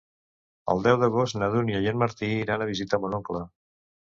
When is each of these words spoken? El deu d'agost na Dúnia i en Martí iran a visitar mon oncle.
El 0.73 0.81
deu 0.87 0.97
d'agost 1.03 1.37
na 1.41 1.49
Dúnia 1.55 1.81
i 1.85 1.91
en 1.91 2.01
Martí 2.05 2.33
iran 2.39 2.65
a 2.67 2.71
visitar 2.73 3.01
mon 3.05 3.19
oncle. 3.21 3.45